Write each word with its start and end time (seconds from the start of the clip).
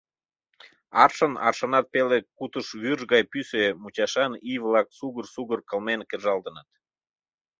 Аршын, 1.03 1.33
аршынат 1.47 1.85
пеле 1.93 2.17
кутыш 2.37 2.67
вӱрж 2.81 3.01
гай 3.11 3.23
пӱсӧ 3.31 3.63
мучашан 3.81 4.31
ий-влак 4.51 4.87
сугыр-сугыр 4.97 5.59
кылмен 5.69 6.01
кержалтыныт. 6.09 6.69